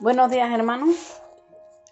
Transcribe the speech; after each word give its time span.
Buenos 0.00 0.30
días, 0.30 0.50
hermanos. 0.52 1.20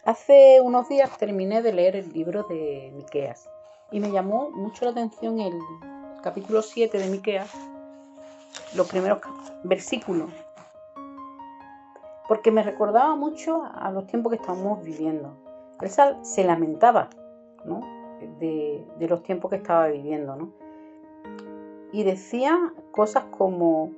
Hace 0.04 0.60
unos 0.60 0.88
días 0.88 1.16
terminé 1.18 1.62
de 1.62 1.72
leer 1.72 1.96
el 1.96 2.12
libro 2.12 2.44
de 2.44 2.92
Miqueas 2.94 3.50
y 3.90 3.98
me 4.00 4.12
llamó 4.12 4.50
mucho 4.50 4.84
la 4.84 4.92
atención 4.92 5.40
el 5.40 5.52
capítulo 6.22 6.62
7 6.62 6.96
de 6.98 7.08
Miqueas, 7.08 7.50
los 8.74 8.88
primeros 8.88 9.20
versículos, 9.64 10.30
porque 12.28 12.52
me 12.52 12.62
recordaba 12.62 13.16
mucho 13.16 13.64
a 13.74 13.90
los 13.90 14.06
tiempos 14.06 14.30
que 14.30 14.36
estamos 14.36 14.82
viviendo. 14.84 15.36
El 15.80 15.90
sal 15.90 16.18
se 16.22 16.44
lamentaba 16.44 17.10
de, 18.38 18.86
de 18.98 19.08
los 19.08 19.22
tiempos 19.24 19.50
que 19.50 19.56
estaba 19.56 19.88
viviendo, 19.88 20.36
¿no? 20.36 20.66
y 21.92 22.02
decía 22.04 22.58
cosas 22.90 23.24
como, 23.30 23.92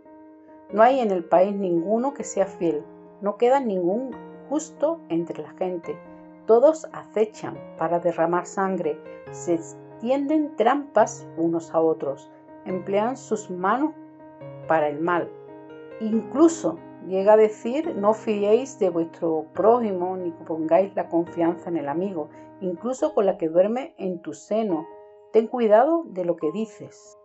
no 0.73 0.83
hay 0.83 1.01
en 1.01 1.11
el 1.11 1.25
país 1.25 1.55
ninguno 1.55 2.15
que 2.15 2.25
sea 2.25 2.47
fiel, 2.47 2.85
no 3.21 3.37
queda 3.37 3.61
ningún 3.61 4.11
justo 4.49 5.01
entre 5.09 5.43
la 5.43 5.51
gente. 5.51 5.97
Todos 6.47 6.87
acechan 6.93 7.59
para 7.77 8.01
derramar 8.01 8.47
sangre, 8.47 8.99
se 9.31 9.59
tienden 10.01 10.57
trampas 10.57 11.27
unos 11.37 11.75
a 11.75 11.81
otros, 11.81 12.31
emplean 12.65 13.17
sus 13.17 13.51
manos 13.51 13.93
para 14.67 14.89
el 14.89 15.01
mal. 15.01 15.31
Incluso 16.01 16.79
llega 17.07 17.35
a 17.35 17.37
decir, 17.37 17.95
no 17.97 18.15
fiéis 18.15 18.79
de 18.79 18.91
vuestro 18.91 19.47
prójimo 19.53 20.17
ni 20.17 20.31
pongáis 20.31 20.95
la 20.95 21.09
confianza 21.09 21.69
en 21.69 21.77
el 21.77 21.89
amigo, 21.89 22.29
incluso 22.61 23.15
con 23.15 23.27
la 23.27 23.37
que 23.37 23.49
duerme 23.49 23.95
en 23.99 24.21
tu 24.21 24.33
seno. 24.33 24.87
Ten 25.33 25.47
cuidado 25.47 26.05
de 26.07 26.25
lo 26.25 26.37
que 26.37 26.51
dices. 26.53 27.19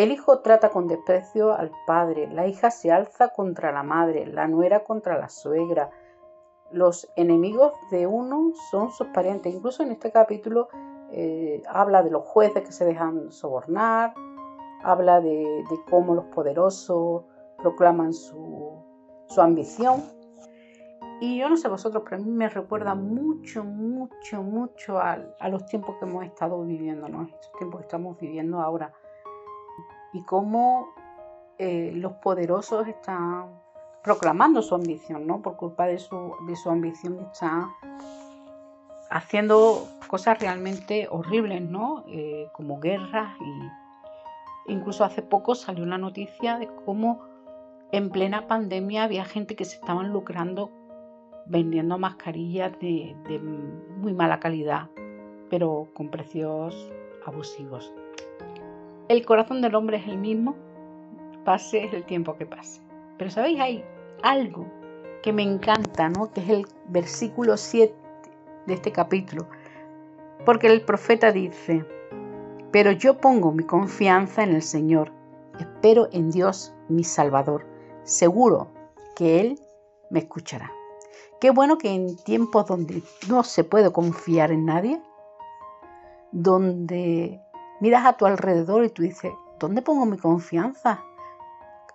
El 0.00 0.12
hijo 0.12 0.38
trata 0.38 0.70
con 0.70 0.88
desprecio 0.88 1.52
al 1.52 1.70
padre, 1.86 2.26
la 2.26 2.46
hija 2.46 2.70
se 2.70 2.90
alza 2.90 3.34
contra 3.34 3.70
la 3.70 3.82
madre, 3.82 4.24
la 4.24 4.48
nuera 4.48 4.82
contra 4.82 5.18
la 5.18 5.28
suegra. 5.28 5.90
Los 6.70 7.12
enemigos 7.16 7.74
de 7.90 8.06
uno 8.06 8.52
son 8.70 8.90
sus 8.92 9.08
parientes. 9.08 9.54
Incluso 9.54 9.82
en 9.82 9.90
este 9.90 10.10
capítulo 10.10 10.68
eh, 11.12 11.62
habla 11.68 12.02
de 12.02 12.10
los 12.10 12.24
jueces 12.24 12.62
que 12.62 12.72
se 12.72 12.86
dejan 12.86 13.30
sobornar, 13.30 14.14
habla 14.82 15.20
de, 15.20 15.62
cómo 15.90 16.14
los 16.14 16.24
poderosos 16.34 17.24
proclaman 17.58 18.14
su, 18.14 18.82
ambición. 19.36 20.02
Y 21.20 21.40
yo 21.40 21.50
no 21.50 21.58
sé 21.58 21.68
vosotros, 21.68 22.04
pero 22.04 22.22
a 22.22 22.24
mí 22.24 22.30
me 22.30 22.48
recuerda 22.48 22.94
mucho, 22.94 23.64
mucho, 23.64 24.42
mucho 24.42 24.98
a, 24.98 25.18
los 25.50 25.66
tiempos 25.66 25.96
que 25.98 26.06
hemos 26.06 26.24
estado 26.24 26.62
viviendo, 26.62 27.06
¿no? 27.06 27.24
estos 27.24 27.52
tiempos 27.58 27.80
que 27.80 27.84
estamos 27.84 28.18
viviendo 28.18 28.62
ahora 28.62 28.94
y 30.12 30.22
cómo 30.22 30.94
eh, 31.58 31.92
los 31.94 32.12
poderosos 32.14 32.88
están 32.88 33.60
proclamando 34.02 34.62
su 34.62 34.74
ambición, 34.74 35.26
¿no? 35.26 35.42
Por 35.42 35.56
culpa 35.56 35.86
de 35.86 35.98
su, 35.98 36.34
de 36.46 36.56
su 36.56 36.70
ambición 36.70 37.18
están 37.20 37.68
haciendo 39.10 39.86
cosas 40.06 40.38
realmente 40.38 41.08
horribles, 41.10 41.62
¿no? 41.62 42.04
Eh, 42.08 42.48
como 42.52 42.80
guerras 42.80 43.36
y 43.40 44.72
incluso 44.72 45.04
hace 45.04 45.22
poco 45.22 45.54
salió 45.54 45.82
una 45.82 45.98
noticia 45.98 46.58
de 46.58 46.68
cómo 46.84 47.20
en 47.92 48.10
plena 48.10 48.46
pandemia 48.46 49.04
había 49.04 49.24
gente 49.24 49.56
que 49.56 49.64
se 49.64 49.76
estaban 49.76 50.12
lucrando 50.12 50.70
vendiendo 51.46 51.98
mascarillas 51.98 52.72
de, 52.78 53.16
de 53.28 53.38
muy 53.40 54.14
mala 54.14 54.38
calidad, 54.38 54.88
pero 55.50 55.88
con 55.94 56.08
precios 56.08 56.90
abusivos. 57.26 57.92
El 59.10 59.26
corazón 59.26 59.60
del 59.60 59.74
hombre 59.74 59.96
es 59.96 60.06
el 60.06 60.18
mismo, 60.18 60.54
pase 61.44 61.90
el 61.92 62.04
tiempo 62.04 62.36
que 62.36 62.46
pase. 62.46 62.80
Pero 63.18 63.28
sabéis, 63.28 63.58
hay 63.58 63.84
algo 64.22 64.68
que 65.20 65.32
me 65.32 65.42
encanta, 65.42 66.08
¿no? 66.08 66.30
Que 66.30 66.40
es 66.40 66.48
el 66.48 66.66
versículo 66.86 67.56
7 67.56 67.92
de 68.68 68.72
este 68.72 68.92
capítulo. 68.92 69.48
Porque 70.46 70.68
el 70.68 70.82
profeta 70.82 71.32
dice, 71.32 71.84
pero 72.70 72.92
yo 72.92 73.18
pongo 73.18 73.50
mi 73.50 73.64
confianza 73.64 74.44
en 74.44 74.54
el 74.54 74.62
Señor, 74.62 75.10
espero 75.58 76.08
en 76.12 76.30
Dios 76.30 76.72
mi 76.88 77.02
Salvador, 77.02 77.66
seguro 78.04 78.68
que 79.16 79.40
Él 79.40 79.58
me 80.10 80.20
escuchará. 80.20 80.70
Qué 81.40 81.50
bueno 81.50 81.78
que 81.78 81.92
en 81.92 82.14
tiempos 82.14 82.66
donde 82.66 83.02
no 83.28 83.42
se 83.42 83.64
puede 83.64 83.90
confiar 83.90 84.52
en 84.52 84.66
nadie, 84.66 85.02
donde 86.30 87.40
miras 87.80 88.06
a 88.06 88.12
tu 88.14 88.26
alrededor 88.26 88.84
y 88.84 88.90
tú 88.90 89.02
dices, 89.02 89.32
¿dónde 89.58 89.82
pongo 89.82 90.06
mi 90.06 90.16
confianza? 90.16 91.02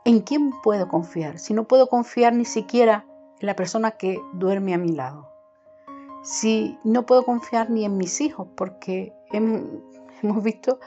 ¿En 0.03 0.19
quién 0.21 0.51
puedo 0.61 0.87
confiar? 0.87 1.39
Si 1.39 1.53
no 1.53 1.63
puedo 1.63 1.87
confiar 1.87 2.33
ni 2.33 2.45
siquiera 2.45 3.05
en 3.39 3.47
la 3.47 3.55
persona 3.55 3.91
que 3.91 4.19
duerme 4.33 4.73
a 4.73 4.77
mi 4.77 4.91
lado. 4.91 5.29
Si 6.23 6.77
no 6.83 7.05
puedo 7.05 7.23
confiar 7.23 7.69
ni 7.69 7.85
en 7.85 7.97
mis 7.97 8.19
hijos, 8.21 8.47
porque 8.55 9.13
hemos 9.31 10.43
visto 10.43 10.79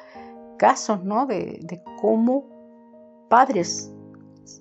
casos 0.57 1.03
¿no? 1.05 1.27
de, 1.27 1.83
cómo 2.01 2.45
padres 3.29 3.93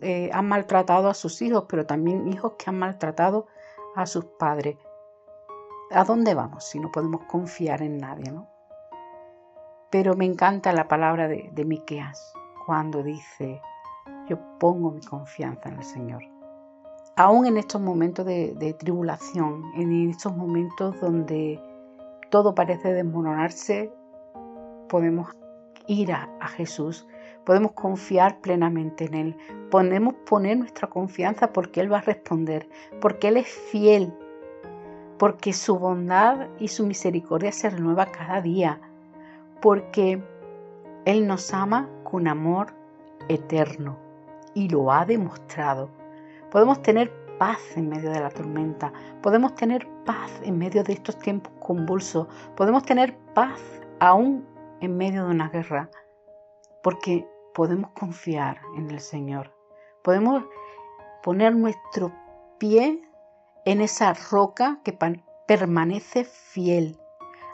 eh, 0.02 0.30
han 0.34 0.48
maltratado 0.48 1.10
a 1.10 1.14
sus 1.14 1.42
hijos, 1.42 1.66
pero 1.68 1.86
también 1.86 2.28
hijos 2.28 2.54
que 2.58 2.70
han 2.70 2.80
maltratado 2.80 3.48
a 3.96 4.06
sus 4.06 4.26
padres. 4.26 4.78
¿A 5.92 6.04
dónde 6.04 6.34
vamos 6.34 6.66
si 6.66 6.80
no 6.80 6.92
podemos 6.92 7.22
confiar 7.26 7.82
en 7.82 7.98
nadie? 7.98 8.32
¿no? 8.32 8.48
Pero 9.90 10.16
me 10.16 10.26
encanta 10.26 10.74
la 10.74 10.88
palabra 10.88 11.28
de, 11.28 11.50
de 11.54 11.66
Miqueas 11.66 12.34
cuando 12.66 13.04
dice, 13.04 13.62
yo 14.28 14.38
pongo 14.60 14.92
mi 14.92 15.02
confianza 15.02 15.70
en 15.70 15.78
el 15.78 15.84
Señor. 15.84 16.24
Aún 17.16 17.48
en 17.48 17.58
estos 17.58 17.82
momentos 17.82 18.26
de, 18.26 18.76
tribulación, 18.78 19.64
en 19.76 20.10
estos 20.10 20.36
momentos 20.36 21.00
donde 21.02 21.60
todo 22.30 22.54
parece 22.54 22.94
desmoronarse, 22.94 23.92
podemos 24.88 25.30
ir 25.88 26.12
a, 26.12 26.30
a, 26.40 26.48
Jesús, 26.48 27.08
podemos 27.44 27.72
confiar 27.72 28.40
plenamente 28.42 29.06
en 29.06 29.14
Él, 29.16 29.38
podemos 29.72 30.14
poner 30.30 30.58
nuestra 30.58 30.90
confianza 30.90 31.54
porque 31.54 31.82
Él 31.82 31.92
va 31.92 32.00
a 32.00 32.02
responder, 32.02 32.70
porque 33.02 33.30
Él 33.30 33.38
es 33.38 33.48
fiel, 33.48 34.14
porque 35.18 35.54
su 35.54 35.80
bondad 35.80 36.50
y 36.60 36.68
su 36.68 36.86
misericordia 36.86 37.52
se 37.52 37.72
renueva 37.72 38.06
cada 38.08 38.42
día, 38.42 38.80
porque 39.62 40.22
Él 41.06 41.28
nos 41.28 41.54
ama 41.54 41.90
con 42.04 42.28
amor 42.28 42.74
eterno 43.30 43.98
y 44.54 44.70
lo 44.70 44.92
ha 44.92 45.06
demostrado. 45.06 45.90
Podemos 46.52 46.82
tener 46.82 47.12
paz 47.38 47.60
en 47.76 47.90
medio 47.90 48.10
de 48.10 48.20
la 48.20 48.30
tormenta, 48.30 48.92
podemos 49.22 49.56
tener 49.56 49.88
paz 50.06 50.32
en 50.44 50.58
medio 50.58 50.84
de 50.84 50.94
estos 50.94 51.18
tiempos 51.20 51.54
convulsos, 51.60 52.28
podemos 52.56 52.84
tener 52.84 53.16
paz 53.34 53.60
aún 54.00 54.46
en 54.82 54.98
medio 54.98 55.26
de 55.26 55.32
una 55.32 55.50
guerra, 55.50 55.90
porque 56.82 57.28
podemos 57.54 57.92
confiar 57.92 58.62
en 58.76 58.90
el 58.90 59.00
Señor. 59.00 59.54
Podemos 60.04 60.44
poner 61.24 61.56
nuestro 61.56 62.12
pie 62.58 63.02
en 63.66 63.82
esa 63.82 64.14
roca 64.32 64.80
que 64.84 64.98
permanece 65.48 66.24
fiel. 66.24 67.00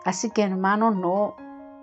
Así 0.05 0.29
que 0.29 0.43
hermanos, 0.43 0.95
no 0.95 1.35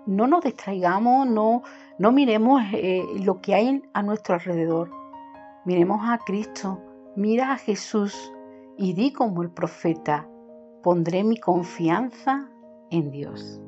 no 0.05 0.27
nos 0.27 0.43
distraigamos, 0.43 1.27
no, 1.27 1.63
no 1.97 2.11
miremos 2.11 2.61
eh, 2.73 3.03
lo 3.23 3.41
que 3.41 3.55
hay 3.55 3.83
a 3.93 4.03
nuestro 4.03 4.35
alrededor. 4.35 4.91
Miremos 5.65 6.01
a 6.03 6.17
Cristo, 6.17 6.81
mira 7.15 7.53
a 7.53 7.57
Jesús 7.57 8.31
y 8.77 8.93
di 8.93 9.13
como 9.13 9.43
el 9.43 9.51
profeta, 9.51 10.27
pondré 10.81 11.23
mi 11.23 11.37
confianza 11.37 12.49
en 12.89 13.11
Dios. 13.11 13.61